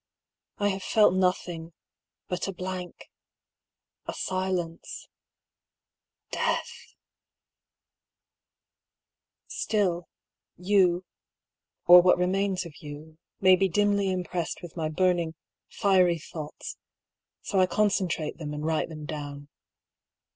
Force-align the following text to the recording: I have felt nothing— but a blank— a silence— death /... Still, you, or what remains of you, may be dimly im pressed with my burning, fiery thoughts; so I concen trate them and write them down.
I 0.57 0.69
have 0.69 0.81
felt 0.81 1.13
nothing— 1.13 1.73
but 2.27 2.47
a 2.47 2.51
blank— 2.51 3.11
a 4.07 4.15
silence— 4.15 5.07
death 6.31 6.95
/... 7.95 9.45
Still, 9.45 10.07
you, 10.57 11.05
or 11.85 12.01
what 12.01 12.17
remains 12.17 12.65
of 12.65 12.75
you, 12.79 13.19
may 13.39 13.55
be 13.55 13.69
dimly 13.69 14.09
im 14.09 14.23
pressed 14.23 14.63
with 14.63 14.75
my 14.75 14.89
burning, 14.89 15.35
fiery 15.69 16.17
thoughts; 16.17 16.77
so 17.43 17.59
I 17.59 17.67
concen 17.67 18.09
trate 18.09 18.39
them 18.39 18.55
and 18.55 18.65
write 18.65 18.89
them 18.89 19.05
down. 19.05 19.49